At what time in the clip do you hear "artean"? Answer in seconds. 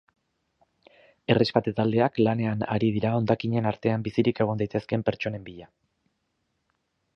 3.75-4.07